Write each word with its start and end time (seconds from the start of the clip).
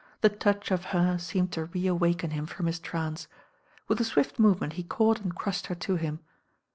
The 0.21 0.29
touch 0.29 0.71
of 0.71 0.85
her 0.97 1.19
seemed 1.19 1.51
to 1.51 1.65
reawaken 1.65 2.31
him 2.31 2.47
from 2.47 2.65
his 2.65 2.79
trance. 2.79 3.27
With 3.87 4.01
a 4.01 4.03
swift 4.03 4.39
movement 4.39 4.73
he 4.73 4.81
caught 4.83 5.21
and 5.21 5.35
crushed 5.35 5.67
her 5.67 5.75
to 5.75 5.95
him. 5.95 6.21